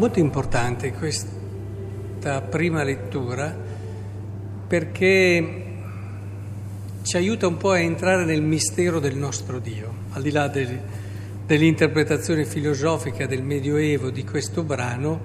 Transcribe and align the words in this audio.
Molto 0.00 0.18
importante 0.18 0.92
questa 0.92 2.40
prima 2.40 2.82
lettura 2.82 3.54
perché 4.66 5.64
ci 7.02 7.16
aiuta 7.18 7.46
un 7.46 7.58
po' 7.58 7.72
a 7.72 7.80
entrare 7.80 8.24
nel 8.24 8.40
mistero 8.40 8.98
del 8.98 9.14
nostro 9.14 9.58
Dio, 9.58 9.92
al 10.12 10.22
di 10.22 10.30
là 10.30 10.48
del, 10.48 10.80
dell'interpretazione 11.44 12.46
filosofica 12.46 13.26
del 13.26 13.42
Medioevo 13.42 14.08
di 14.08 14.24
questo 14.24 14.62
brano, 14.62 15.20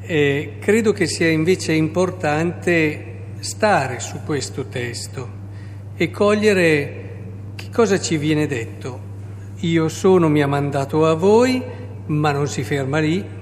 eh, 0.00 0.56
credo 0.58 0.90
che 0.90 1.06
sia 1.06 1.28
invece 1.28 1.74
importante 1.74 3.04
stare 3.38 4.00
su 4.00 4.24
questo 4.24 4.66
testo 4.66 5.28
e 5.94 6.10
cogliere 6.10 7.10
che 7.54 7.68
cosa 7.72 8.00
ci 8.00 8.16
viene 8.16 8.48
detto. 8.48 9.00
Io 9.60 9.88
sono, 9.88 10.28
mi 10.28 10.42
ha 10.42 10.48
mandato 10.48 11.06
a 11.06 11.14
voi, 11.14 11.62
ma 12.06 12.32
non 12.32 12.48
si 12.48 12.64
ferma 12.64 12.98
lì, 12.98 13.35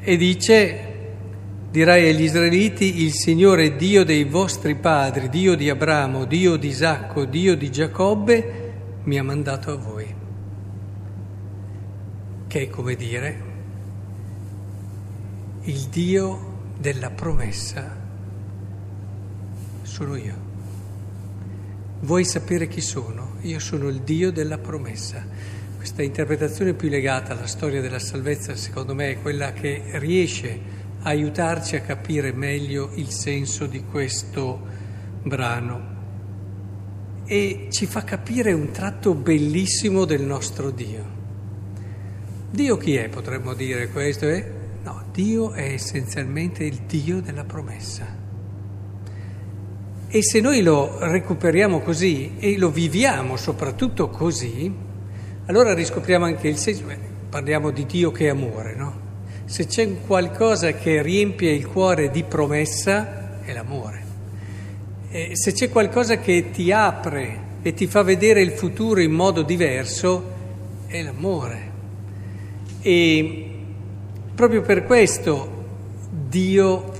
e 0.00 0.16
dice, 0.16 0.88
dirai 1.70 2.08
agli 2.08 2.22
israeliti, 2.22 3.02
il 3.02 3.12
Signore 3.12 3.76
Dio 3.76 4.04
dei 4.04 4.24
vostri 4.24 4.74
padri, 4.74 5.28
Dio 5.28 5.54
di 5.54 5.68
Abramo, 5.68 6.24
Dio 6.24 6.56
di 6.56 6.68
Isacco, 6.68 7.24
Dio 7.24 7.56
di 7.56 7.70
Giacobbe, 7.70 8.72
mi 9.04 9.18
ha 9.18 9.22
mandato 9.22 9.70
a 9.70 9.76
voi. 9.76 10.14
Che 12.46 12.60
è 12.60 12.68
come 12.68 12.94
dire, 12.96 13.42
il 15.62 15.80
Dio 15.90 16.58
della 16.78 17.10
promessa 17.10 17.96
sono 19.82 20.16
io. 20.16 20.48
Vuoi 22.00 22.24
sapere 22.24 22.66
chi 22.66 22.80
sono? 22.80 23.34
Io 23.42 23.58
sono 23.58 23.88
il 23.88 24.00
Dio 24.00 24.32
della 24.32 24.56
promessa. 24.56 25.24
Questa 25.80 26.02
interpretazione 26.02 26.74
più 26.74 26.90
legata 26.90 27.32
alla 27.32 27.46
storia 27.46 27.80
della 27.80 27.98
salvezza, 27.98 28.54
secondo 28.54 28.94
me, 28.94 29.12
è 29.12 29.22
quella 29.22 29.54
che 29.54 29.82
riesce 29.92 30.60
a 31.00 31.08
aiutarci 31.08 31.74
a 31.74 31.80
capire 31.80 32.34
meglio 32.34 32.90
il 32.96 33.08
senso 33.08 33.64
di 33.64 33.82
questo 33.84 34.60
brano 35.22 35.80
e 37.24 37.68
ci 37.70 37.86
fa 37.86 38.04
capire 38.04 38.52
un 38.52 38.70
tratto 38.72 39.14
bellissimo 39.14 40.04
del 40.04 40.20
nostro 40.20 40.70
Dio. 40.70 41.02
Dio 42.50 42.76
chi 42.76 42.96
è, 42.96 43.08
potremmo 43.08 43.54
dire 43.54 43.88
questo? 43.88 44.28
È? 44.28 44.52
No, 44.82 45.04
Dio 45.10 45.52
è 45.52 45.62
essenzialmente 45.62 46.62
il 46.62 46.80
Dio 46.86 47.22
della 47.22 47.44
promessa. 47.44 48.04
E 50.08 50.22
se 50.22 50.40
noi 50.40 50.60
lo 50.60 50.98
recuperiamo 50.98 51.80
così 51.80 52.34
e 52.38 52.58
lo 52.58 52.68
viviamo 52.68 53.38
soprattutto 53.38 54.10
così, 54.10 54.88
allora 55.50 55.74
riscopriamo 55.74 56.26
anche 56.26 56.46
il 56.46 56.56
senso, 56.56 56.84
parliamo 57.28 57.72
di 57.72 57.84
Dio 57.84 58.12
che 58.12 58.26
è 58.26 58.28
amore, 58.28 58.76
no? 58.76 59.08
Se 59.46 59.66
c'è 59.66 60.00
qualcosa 60.06 60.74
che 60.74 61.02
riempie 61.02 61.50
il 61.50 61.66
cuore 61.66 62.08
di 62.10 62.22
promessa, 62.22 63.40
è 63.42 63.52
l'amore. 63.52 64.04
E 65.10 65.30
se 65.32 65.50
c'è 65.50 65.68
qualcosa 65.68 66.18
che 66.18 66.50
ti 66.52 66.70
apre 66.70 67.38
e 67.62 67.74
ti 67.74 67.88
fa 67.88 68.02
vedere 68.02 68.42
il 68.42 68.52
futuro 68.52 69.00
in 69.00 69.10
modo 69.10 69.42
diverso, 69.42 70.24
è 70.86 71.02
l'amore. 71.02 71.70
E 72.80 73.50
proprio 74.32 74.62
per 74.62 74.84
questo 74.84 75.64
Dio 76.28 76.92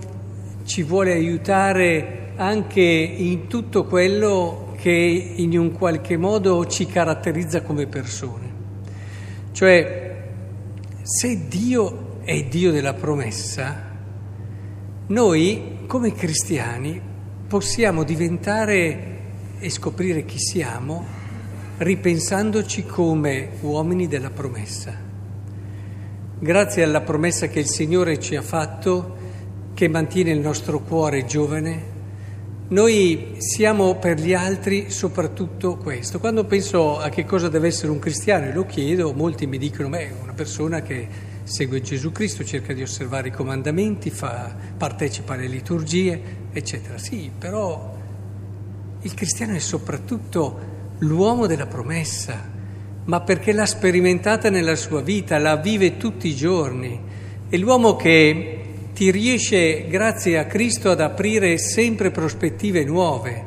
ci 0.64 0.82
vuole 0.82 1.12
aiutare 1.12 2.32
anche 2.34 2.82
in 2.82 3.46
tutto 3.46 3.84
quello 3.84 4.69
che 4.80 4.90
in 5.36 5.58
un 5.58 5.72
qualche 5.72 6.16
modo 6.16 6.64
ci 6.64 6.86
caratterizza 6.86 7.60
come 7.60 7.86
persone. 7.86 8.48
Cioè, 9.52 10.28
se 11.02 11.48
Dio 11.48 12.20
è 12.22 12.44
Dio 12.44 12.72
della 12.72 12.94
promessa, 12.94 13.88
noi 15.08 15.80
come 15.86 16.14
cristiani 16.14 16.98
possiamo 17.46 18.04
diventare 18.04 19.18
e 19.58 19.68
scoprire 19.68 20.24
chi 20.24 20.38
siamo 20.38 21.04
ripensandoci 21.76 22.86
come 22.86 23.50
uomini 23.60 24.08
della 24.08 24.30
promessa. 24.30 24.96
Grazie 26.38 26.82
alla 26.84 27.02
promessa 27.02 27.48
che 27.48 27.58
il 27.58 27.68
Signore 27.68 28.18
ci 28.18 28.34
ha 28.34 28.42
fatto, 28.42 29.16
che 29.74 29.88
mantiene 29.88 30.30
il 30.30 30.40
nostro 30.40 30.80
cuore 30.80 31.26
giovane, 31.26 31.98
noi 32.70 33.34
siamo 33.38 33.96
per 33.96 34.20
gli 34.20 34.32
altri 34.32 34.90
soprattutto 34.90 35.76
questo. 35.76 36.20
Quando 36.20 36.44
penso 36.44 37.00
a 37.00 37.08
che 37.08 37.24
cosa 37.24 37.48
deve 37.48 37.66
essere 37.66 37.90
un 37.90 37.98
cristiano 37.98 38.46
e 38.46 38.52
lo 38.52 38.64
chiedo, 38.64 39.12
molti 39.12 39.48
mi 39.48 39.58
dicono, 39.58 39.88
beh, 39.88 40.12
una 40.22 40.34
persona 40.34 40.80
che 40.80 41.08
segue 41.42 41.80
Gesù 41.80 42.12
Cristo, 42.12 42.44
cerca 42.44 42.72
di 42.72 42.82
osservare 42.82 43.28
i 43.28 43.32
comandamenti, 43.32 44.10
fa, 44.10 44.54
partecipa 44.76 45.34
alle 45.34 45.48
liturgie, 45.48 46.20
eccetera. 46.52 46.96
Sì, 46.96 47.28
però 47.36 47.92
il 49.00 49.14
cristiano 49.14 49.54
è 49.54 49.58
soprattutto 49.58 50.68
l'uomo 50.98 51.46
della 51.48 51.66
promessa, 51.66 52.48
ma 53.04 53.20
perché 53.22 53.52
l'ha 53.52 53.66
sperimentata 53.66 54.48
nella 54.48 54.76
sua 54.76 55.00
vita, 55.00 55.38
la 55.38 55.56
vive 55.56 55.96
tutti 55.96 56.28
i 56.28 56.36
giorni. 56.36 57.00
È 57.48 57.56
l'uomo 57.56 57.96
che 57.96 58.59
ti 59.00 59.10
riesce, 59.10 59.86
grazie 59.88 60.36
a 60.36 60.44
Cristo, 60.44 60.90
ad 60.90 61.00
aprire 61.00 61.56
sempre 61.56 62.10
prospettive 62.10 62.84
nuove, 62.84 63.44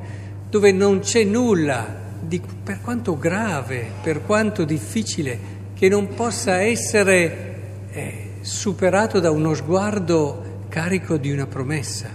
dove 0.49 0.71
non 0.71 1.01
c'è 1.01 1.23
nulla, 1.23 1.95
di, 2.19 2.41
per 2.63 2.81
quanto 2.81 3.19
grave, 3.19 3.85
per 4.01 4.23
quanto 4.25 4.63
difficile, 4.63 5.37
che 5.75 5.89
non 5.89 6.15
possa 6.15 6.55
essere 6.61 7.85
eh, 7.91 8.29
superato 8.41 9.19
da 9.19 9.29
uno 9.29 9.53
sguardo 9.53 10.63
carico 10.69 11.17
di 11.17 11.29
una 11.31 11.45
promessa. 11.45 12.09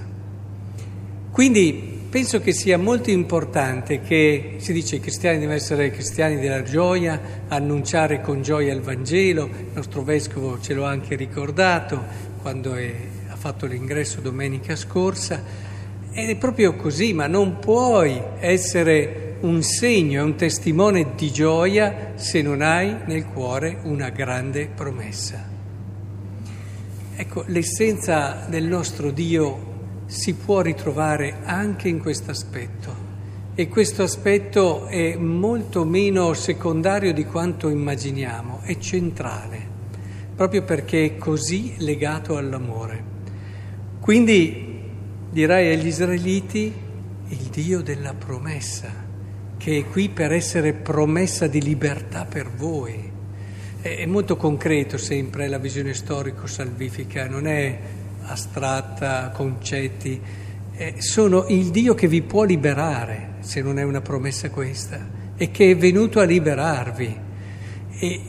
Quindi 1.30 2.06
penso 2.10 2.40
che 2.40 2.52
sia 2.52 2.76
molto 2.76 3.10
importante 3.10 4.00
che 4.00 4.54
si 4.56 4.72
dice 4.72 4.96
i 4.96 5.00
cristiani 5.00 5.38
devono 5.38 5.56
essere 5.56 5.92
cristiani 5.92 6.40
della 6.40 6.64
gioia, 6.64 7.44
annunciare 7.46 8.20
con 8.20 8.42
gioia 8.42 8.74
il 8.74 8.80
Vangelo, 8.80 9.44
il 9.44 9.70
nostro 9.74 10.02
vescovo 10.02 10.58
ce 10.60 10.74
l'ha 10.74 10.88
anche 10.88 11.14
ricordato 11.14 12.26
quando 12.42 12.74
è 12.74 13.16
fatto 13.38 13.66
l'ingresso 13.66 14.20
domenica 14.20 14.74
scorsa, 14.74 15.42
ed 16.10 16.28
è 16.28 16.36
proprio 16.36 16.74
così, 16.74 17.12
ma 17.12 17.28
non 17.28 17.60
puoi 17.60 18.20
essere 18.40 19.36
un 19.40 19.62
segno 19.62 20.24
un 20.24 20.34
testimone 20.34 21.14
di 21.14 21.30
gioia 21.30 22.14
se 22.16 22.42
non 22.42 22.60
hai 22.60 22.96
nel 23.06 23.26
cuore 23.26 23.78
una 23.84 24.08
grande 24.08 24.66
promessa. 24.66 25.46
Ecco, 27.14 27.44
l'essenza 27.46 28.46
del 28.48 28.64
nostro 28.64 29.12
Dio 29.12 29.66
si 30.06 30.34
può 30.34 30.60
ritrovare 30.60 31.36
anche 31.44 31.88
in 31.88 32.00
questo 32.00 32.32
aspetto 32.32 33.06
e 33.54 33.68
questo 33.68 34.02
aspetto 34.02 34.86
è 34.86 35.16
molto 35.16 35.84
meno 35.84 36.32
secondario 36.32 37.12
di 37.12 37.24
quanto 37.24 37.68
immaginiamo, 37.68 38.60
è 38.62 38.76
centrale, 38.78 39.66
proprio 40.34 40.62
perché 40.62 41.04
è 41.04 41.16
così 41.16 41.74
legato 41.78 42.36
all'amore. 42.36 43.17
Quindi 44.08 44.80
dirai 45.30 45.70
agli 45.70 45.88
israeliti 45.88 46.72
il 47.28 47.38
Dio 47.50 47.82
della 47.82 48.14
promessa, 48.14 48.90
che 49.58 49.80
è 49.80 49.84
qui 49.84 50.08
per 50.08 50.32
essere 50.32 50.72
promessa 50.72 51.46
di 51.46 51.60
libertà 51.60 52.24
per 52.24 52.50
voi. 52.50 53.12
È 53.82 54.06
molto 54.06 54.38
concreto 54.38 54.96
sempre 54.96 55.46
la 55.46 55.58
visione 55.58 55.92
storico-salvifica, 55.92 57.28
non 57.28 57.46
è 57.46 57.78
astratta, 58.22 59.28
concetti, 59.28 60.18
sono 60.96 61.44
il 61.48 61.68
Dio 61.68 61.92
che 61.92 62.08
vi 62.08 62.22
può 62.22 62.44
liberare, 62.44 63.34
se 63.40 63.60
non 63.60 63.78
è 63.78 63.82
una 63.82 64.00
promessa 64.00 64.48
questa, 64.48 65.06
e 65.36 65.50
che 65.50 65.72
è 65.72 65.76
venuto 65.76 66.18
a 66.18 66.24
liberarvi. 66.24 67.16
E, 67.90 68.20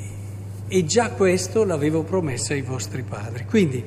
e 0.68 0.84
già 0.84 1.12
questo 1.12 1.64
l'avevo 1.64 2.04
promesso 2.04 2.52
ai 2.52 2.64
vostri 2.64 3.02
padri. 3.02 3.46
Quindi 3.46 3.82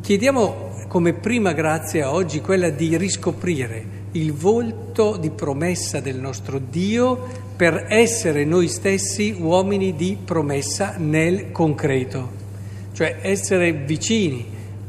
chiediamo 0.00 0.69
come 0.90 1.12
prima 1.12 1.52
grazia 1.52 2.12
oggi 2.12 2.40
quella 2.40 2.68
di 2.68 2.96
riscoprire 2.96 4.08
il 4.10 4.32
volto 4.32 5.16
di 5.18 5.30
promessa 5.30 6.00
del 6.00 6.18
nostro 6.18 6.58
Dio 6.58 7.28
per 7.54 7.86
essere 7.88 8.44
noi 8.44 8.66
stessi 8.66 9.36
uomini 9.38 9.94
di 9.94 10.18
promessa 10.24 10.96
nel 10.98 11.52
concreto, 11.52 12.32
cioè 12.90 13.18
essere 13.22 13.70
vicini 13.70 14.44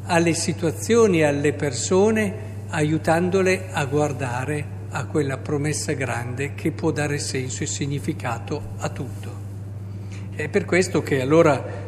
alle 0.06 0.34
situazioni, 0.34 1.22
alle 1.22 1.54
persone, 1.54 2.34
aiutandole 2.70 3.68
a 3.72 3.86
guardare 3.86 4.66
a 4.90 5.06
quella 5.06 5.38
promessa 5.38 5.92
grande 5.92 6.56
che 6.56 6.72
può 6.72 6.90
dare 6.90 7.20
senso 7.20 7.62
e 7.62 7.68
significato 7.68 8.70
a 8.78 8.90
tutto. 8.90 9.30
È 10.34 10.50
per 10.50 10.66
questo 10.66 11.04
che 11.04 11.22
allora 11.22 11.81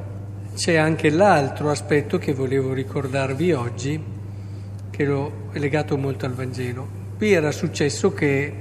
c'è 0.55 0.75
anche 0.75 1.09
l'altro 1.09 1.71
aspetto 1.71 2.19
che 2.19 2.33
volevo 2.33 2.73
ricordarvi 2.73 3.53
oggi, 3.53 4.01
che 4.89 5.31
è 5.51 5.59
legato 5.59 5.97
molto 5.97 6.25
al 6.25 6.33
Vangelo. 6.33 6.87
Qui 7.17 7.31
era 7.31 7.51
successo 7.51 8.13
che 8.13 8.53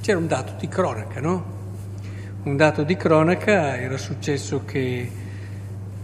c'era 0.00 0.18
un 0.18 0.26
dato 0.26 0.54
di 0.58 0.66
cronaca, 0.66 1.20
no? 1.20 1.54
Un 2.42 2.56
dato 2.56 2.82
di 2.82 2.96
cronaca 2.96 3.78
era 3.78 3.96
successo 3.96 4.64
che 4.64 5.10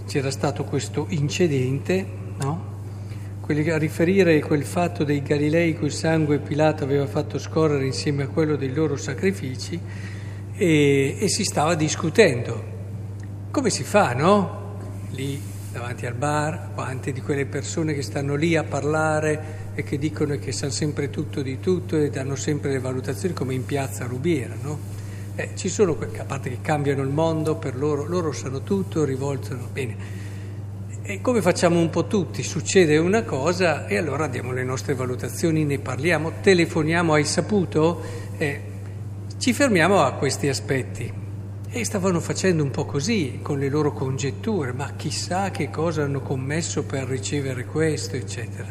c'era 0.07 0.31
stato 0.31 0.65
questo 0.65 1.07
incidente 1.11 2.07
no? 2.41 2.71
a 3.47 3.77
riferire 3.77 4.41
quel 4.41 4.65
fatto 4.65 5.05
dei 5.05 5.23
Galilei 5.23 5.77
cui 5.77 5.91
sangue 5.91 6.39
Pilato 6.39 6.85
aveva 6.85 7.07
fatto 7.07 7.39
scorrere 7.39 7.85
insieme 7.85 8.23
a 8.23 8.29
quello 8.29 8.57
dei 8.57 8.73
loro 8.73 8.97
sacrifici 8.97 9.79
e, 10.55 11.17
e 11.19 11.29
si 11.29 11.45
stava 11.45 11.75
discutendo. 11.75 12.71
Come 13.51 13.71
si 13.71 13.83
fa, 13.83 14.15
no? 14.15 14.62
Lì 15.13 15.41
davanti 15.73 16.05
al 16.05 16.15
bar, 16.15 16.71
quante 16.75 17.13
di 17.13 17.23
quelle 17.23 17.47
persone 17.47 17.95
che 17.95 18.03
stanno 18.03 18.35
lì 18.35 18.57
a 18.57 18.63
parlare 18.63 19.71
e 19.75 19.83
che 19.83 19.99
dicono 19.99 20.37
che 20.39 20.53
sanno 20.53 20.73
sempre 20.73 21.09
tutto 21.09 21.41
di 21.41 21.61
tutto 21.61 21.97
e 21.97 22.11
danno 22.11 22.37
sempre 22.37 22.73
le 22.73 22.79
valutazioni 22.79 23.35
come 23.35 23.55
in 23.55 23.65
piazza 23.65 24.05
Rubiera, 24.05 24.55
no? 24.61 25.01
Eh, 25.35 25.51
ci 25.55 25.71
sono, 25.71 25.97
a 26.19 26.25
parte 26.25 26.51
che 26.51 26.59
cambiano 26.61 27.03
il 27.03 27.09
mondo 27.09 27.57
per 27.57 27.75
loro, 27.75 28.05
loro 28.07 28.33
sanno 28.33 28.63
tutto, 28.63 29.05
rivoltano 29.05 29.69
bene. 29.73 30.21
E 31.03 31.21
come 31.21 31.41
facciamo 31.41 31.81
un 31.81 31.89
po' 31.89 32.07
tutti, 32.07 32.43
succede 32.43 32.99
una 32.99 33.23
cosa 33.23 33.87
e 33.87 33.97
allora 33.97 34.29
diamo 34.29 34.53
le 34.53 34.63
nostre 34.63 34.95
valutazioni, 34.95 35.65
ne 35.65 35.79
parliamo, 35.79 36.33
telefoniamo, 36.43 37.15
hai 37.15 37.25
saputo? 37.25 38.03
Eh, 38.37 38.61
ci 39.39 39.53
fermiamo 39.53 40.03
a 40.03 40.13
questi 40.13 40.49
aspetti. 40.49 41.13
E 41.75 41.87
stavano 41.87 42.21
facendo 42.21 42.63
un 42.63 42.71
po' 42.71 42.85
così, 42.85 43.39
con 43.41 43.59
le 43.59 43.71
loro 43.71 43.95
congetture, 43.95 44.75
ma 44.75 44.93
chissà 44.95 45.51
che 45.51 45.71
cosa 45.71 46.03
hanno 46.03 46.21
commesso 46.21 46.85
per 46.85 47.05
ricevere 47.05 47.65
questo, 47.65 48.15
eccetera. 48.15 48.71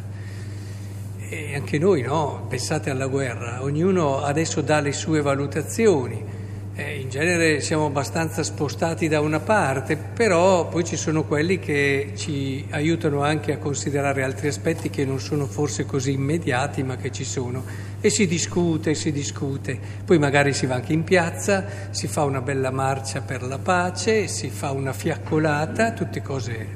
E 1.17 1.55
anche 1.55 1.79
noi, 1.79 2.03
no? 2.03 2.45
Pensate 2.47 2.91
alla 2.91 3.07
guerra, 3.07 3.63
ognuno 3.63 4.21
adesso 4.21 4.61
dà 4.61 4.79
le 4.81 4.93
sue 4.93 5.19
valutazioni 5.19 6.23
eh, 6.73 6.99
in 6.99 7.09
genere 7.09 7.59
siamo 7.59 7.85
abbastanza 7.85 8.43
spostati 8.43 9.09
da 9.09 9.19
una 9.19 9.41
parte, 9.41 9.97
però 9.97 10.69
poi 10.69 10.85
ci 10.85 10.95
sono 10.95 11.25
quelli 11.25 11.59
che 11.59 12.13
ci 12.15 12.65
aiutano 12.69 13.23
anche 13.23 13.51
a 13.51 13.57
considerare 13.57 14.23
altri 14.23 14.47
aspetti 14.47 14.89
che 14.89 15.03
non 15.03 15.19
sono 15.19 15.47
forse 15.47 15.85
così 15.85 16.13
immediati, 16.13 16.81
ma 16.83 16.95
che 16.95 17.11
ci 17.11 17.25
sono. 17.25 17.63
E 17.99 18.09
si 18.09 18.25
discute, 18.25 18.93
si 18.95 19.11
discute. 19.11 19.77
Poi 20.05 20.17
magari 20.17 20.53
si 20.53 20.65
va 20.65 20.75
anche 20.75 20.93
in 20.93 21.03
piazza, 21.03 21.65
si 21.89 22.07
fa 22.07 22.23
una 22.23 22.41
bella 22.41 22.71
marcia 22.71 23.19
per 23.19 23.43
la 23.43 23.59
pace, 23.59 24.27
si 24.27 24.49
fa 24.49 24.71
una 24.71 24.93
fiaccolata, 24.93 25.91
tutte 25.91 26.21
cose 26.21 26.67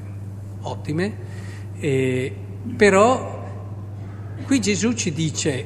ottime. 0.61 1.17
E, 1.79 2.35
però 2.75 3.43
qui 4.45 4.59
Gesù 4.59 4.91
ci 4.91 5.13
dice, 5.13 5.65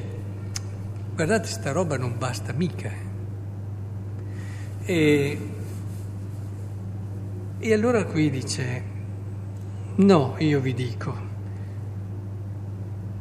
guardate, 1.14 1.48
sta 1.48 1.72
roba 1.72 1.96
non 1.96 2.14
basta 2.16 2.52
mica. 2.52 3.09
E, 4.90 5.38
e 7.60 7.72
allora 7.72 8.04
qui 8.06 8.28
dice, 8.28 8.82
no, 9.94 10.34
io 10.38 10.58
vi 10.58 10.74
dico, 10.74 11.14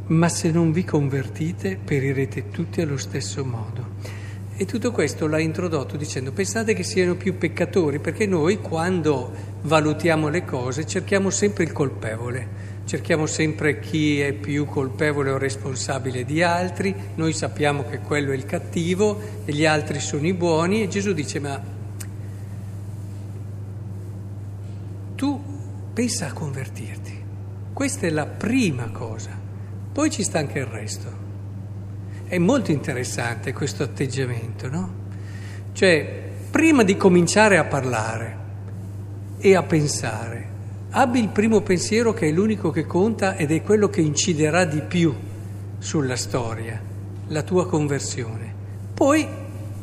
ma 0.07 0.30
se 0.30 0.50
non 0.50 0.71
vi 0.71 0.83
convertite 0.83 1.77
perirete 1.77 2.50
tutti 2.50 2.81
allo 2.81 2.98
stesso 2.98 3.45
modo. 3.45 3.98
E 4.57 4.66
tutto 4.66 4.92
questo 4.92 5.27
l'ha 5.27 5.39
introdotto 5.39 5.95
dicendo 5.95 6.31
pensate 6.31 6.74
che 6.74 6.81
siano 6.81 7.13
più 7.13 7.38
peccatori, 7.38 8.00
perché 8.00 8.25
noi 8.25 8.57
quando 8.57 9.31
valutiamo 9.62 10.27
le 10.27 10.45
cose 10.45 10.88
cerchiamo 10.88 11.30
sempre 11.30 11.66
il 11.66 11.71
colpevole, 11.71 12.48
cerchiamo 12.89 13.27
sempre 13.27 13.80
chi 13.80 14.19
è 14.19 14.33
più 14.33 14.65
colpevole 14.65 15.30
o 15.30 15.38
responsabile 15.38 16.25
di 16.25 16.41
altri, 16.41 16.95
noi 17.13 17.33
sappiamo 17.33 17.83
che 17.88 18.00
quello 18.00 18.31
è 18.31 18.36
il 18.36 18.45
cattivo 18.45 19.21
e 19.45 19.53
gli 19.53 19.63
altri 19.63 20.00
sono 20.00 20.25
i 20.25 20.33
buoni 20.33 20.81
e 20.81 20.88
Gesù 20.88 21.13
dice 21.13 21.39
ma 21.39 21.62
tu 25.13 25.39
pensa 25.94 26.30
a 26.30 26.33
convertirti, 26.33 27.24
questa 27.74 28.07
è 28.07 28.09
la 28.09 28.25
prima 28.25 28.89
cosa, 28.89 29.38
poi 29.94 30.09
ci 30.09 30.24
sta 30.24 30.39
anche 30.39 30.57
il 30.57 30.65
resto. 30.65 31.27
È 32.25 32.39
molto 32.39 32.71
interessante 32.71 33.53
questo 33.53 33.83
atteggiamento, 33.83 34.68
no? 34.68 34.94
Cioè, 35.74 36.24
prima 36.50 36.81
di 36.81 36.97
cominciare 36.97 37.59
a 37.59 37.65
parlare 37.65 38.38
e 39.38 39.56
a 39.56 39.62
pensare, 39.62 40.47
Abbi 40.91 41.19
il 41.19 41.30
primo 41.30 41.62
pensiero 41.62 42.13
che 42.13 42.27
è 42.27 42.31
l'unico 42.31 42.71
che 42.71 42.88
conta 42.88 43.36
ed 43.36 43.51
è 43.51 43.62
quello 43.62 43.89
che 43.89 44.01
inciderà 44.01 44.65
di 44.65 44.81
più 44.81 45.13
sulla 45.77 46.15
storia, 46.15 46.81
la 47.27 47.44
tua 47.44 47.68
conversione. 47.68 48.51
Poi 48.95 49.27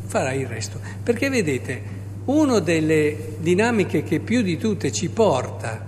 farai 0.06 0.40
il 0.40 0.48
resto. 0.48 0.80
Perché 1.04 1.28
vedete, 1.28 1.80
una 2.24 2.58
delle 2.58 3.36
dinamiche 3.38 4.02
che 4.02 4.18
più 4.18 4.42
di 4.42 4.58
tutte 4.58 4.90
ci 4.90 5.08
porta 5.08 5.86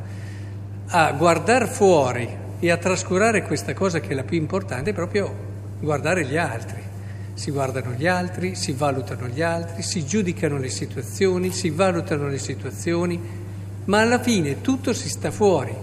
a 0.87 1.13
guardare 1.13 1.67
fuori 1.67 2.29
e 2.61 2.71
a 2.71 2.77
trascurare 2.77 3.43
questa 3.43 3.75
cosa 3.75 3.99
che 3.99 4.11
è 4.11 4.15
la 4.15 4.23
più 4.23 4.39
importante 4.39 4.91
è 4.91 4.95
proprio 4.95 5.35
guardare 5.81 6.27
gli 6.27 6.37
altri. 6.37 6.81
Si 7.35 7.51
guardano 7.51 7.93
gli 7.93 8.07
altri, 8.07 8.55
si 8.55 8.71
valutano 8.71 9.27
gli 9.27 9.43
altri, 9.43 9.83
si 9.83 10.07
giudicano 10.07 10.59
le 10.59 10.69
situazioni, 10.69 11.51
si 11.51 11.71
valutano 11.71 12.29
le 12.29 12.39
situazioni 12.39 13.47
ma 13.89 14.01
alla 14.01 14.21
fine 14.21 14.61
tutto 14.61 14.93
si 14.93 15.09
sta 15.09 15.31
fuori 15.31 15.75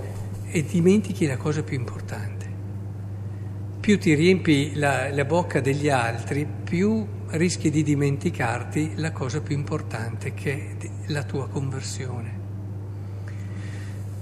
e 0.50 0.63
dimentichi 0.63 1.25
la 1.25 1.38
cosa 1.38 1.63
più 1.63 1.78
importante. 1.78 2.46
Più 3.80 4.00
ti 4.00 4.13
riempi 4.13 4.75
la, 4.75 5.12
la 5.12 5.25
bocca 5.25 5.60
degli 5.60 5.90
altri, 5.90 6.48
più 6.63 7.06
rischi 7.30 7.69
di 7.69 7.84
dimenticarti 7.84 8.94
la 8.96 9.12
cosa 9.12 9.42
più 9.42 9.56
importante 9.56 10.34
che 10.34 10.75
è 10.80 10.90
la 11.07 11.24
tua 11.24 11.48
conversione. 11.48 12.44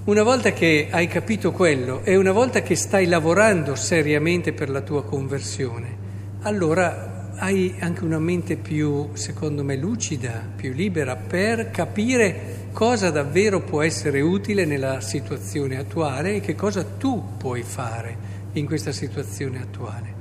Una 0.06 0.24
volta 0.24 0.52
che 0.52 0.88
hai 0.90 1.08
capito 1.08 1.52
quello 1.52 2.04
e 2.04 2.16
una 2.16 2.32
volta 2.32 2.62
che 2.62 2.76
stai 2.76 3.06
lavorando 3.06 3.76
seriamente 3.76 4.54
per 4.54 4.70
la 4.70 4.82
tua 4.82 5.04
conversione, 5.04 5.98
allora 6.42 7.32
hai 7.36 7.76
anche 7.80 8.04
una 8.04 8.20
mente 8.20 8.56
più, 8.56 9.10
secondo 9.14 9.64
me, 9.64 9.76
lucida, 9.76 10.42
più 10.56 10.72
libera 10.72 11.16
per 11.16 11.72
capire 11.72 12.53
cosa 12.74 13.12
davvero 13.12 13.62
può 13.62 13.84
essere 13.84 14.20
utile 14.20 14.66
nella 14.66 15.00
situazione 15.00 15.78
attuale 15.78 16.36
e 16.36 16.40
che 16.42 16.56
cosa 16.56 16.84
tu 16.84 17.38
puoi 17.38 17.62
fare 17.62 18.18
in 18.54 18.66
questa 18.66 18.92
situazione 18.92 19.62
attuale. 19.62 20.14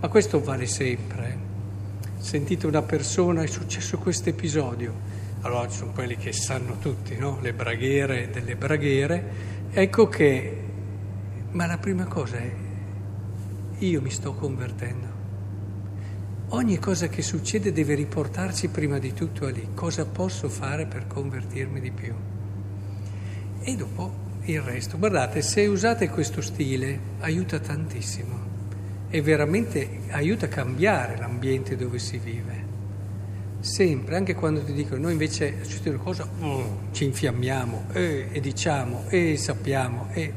Ma 0.00 0.08
questo 0.08 0.40
vale 0.40 0.66
sempre. 0.66 1.28
Eh. 1.28 2.22
Sentite 2.22 2.66
una 2.66 2.82
persona, 2.82 3.42
è 3.42 3.46
successo 3.46 3.98
questo 3.98 4.28
episodio, 4.28 4.94
allora 5.40 5.68
ci 5.68 5.78
sono 5.78 5.90
quelli 5.92 6.16
che 6.16 6.32
sanno 6.32 6.78
tutti, 6.78 7.16
no? 7.16 7.38
le 7.40 7.52
braghiere 7.52 8.30
delle 8.30 8.56
braghiere, 8.56 9.24
ecco 9.72 10.08
che, 10.08 10.62
ma 11.50 11.66
la 11.66 11.78
prima 11.78 12.04
cosa 12.04 12.36
è, 12.36 12.52
io 13.78 14.00
mi 14.00 14.10
sto 14.10 14.32
convertendo. 14.34 15.09
Ogni 16.52 16.80
cosa 16.80 17.06
che 17.06 17.22
succede 17.22 17.70
deve 17.70 17.94
riportarci 17.94 18.68
prima 18.68 18.98
di 18.98 19.12
tutto 19.12 19.46
a 19.46 19.50
lì. 19.50 19.68
Cosa 19.72 20.04
posso 20.04 20.48
fare 20.48 20.84
per 20.84 21.06
convertirmi 21.06 21.78
di 21.78 21.92
più? 21.92 22.12
E 23.60 23.76
dopo 23.76 24.12
il 24.44 24.60
resto. 24.60 24.98
Guardate, 24.98 25.42
se 25.42 25.66
usate 25.66 26.08
questo 26.08 26.40
stile 26.40 26.98
aiuta 27.20 27.60
tantissimo 27.60 28.48
e 29.10 29.22
veramente 29.22 30.00
aiuta 30.10 30.46
a 30.46 30.48
cambiare 30.48 31.16
l'ambiente 31.16 31.76
dove 31.76 32.00
si 32.00 32.18
vive. 32.18 32.66
Sempre, 33.60 34.16
anche 34.16 34.34
quando 34.34 34.64
ti 34.64 34.72
dicono, 34.72 35.02
noi 35.02 35.12
invece 35.12 35.62
succede 35.62 35.90
una 35.90 36.02
cosa, 36.02 36.28
oh, 36.40 36.88
ci 36.90 37.04
infiammiamo 37.04 37.84
eh, 37.92 38.26
e 38.32 38.40
diciamo 38.40 39.04
e 39.08 39.36
sappiamo. 39.36 40.08
E... 40.10 40.32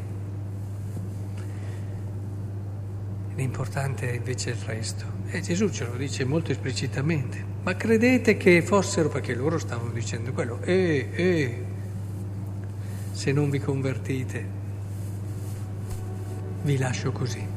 L'importante 3.34 4.12
è 4.12 4.13
invece 4.13 4.51
il 4.51 4.58
resto. 4.58 5.23
E 5.36 5.42
Gesù 5.42 5.68
ce 5.70 5.86
lo 5.86 5.96
dice 5.96 6.25
molto 6.25 6.52
esplicitamente. 6.52 7.44
Ma 7.63 7.75
credete 7.75 8.38
che 8.38 8.62
fossero, 8.62 9.10
perché 9.10 9.34
loro 9.34 9.58
stavano 9.58 9.90
dicendo 9.90 10.32
quello, 10.32 10.62
eh, 10.62 11.10
eh, 11.12 11.63
se 13.12 13.32
non 13.32 13.50
vi 13.50 13.58
convertite, 13.58 14.46
vi 16.62 16.78
lascio 16.78 17.12
così. 17.12 17.52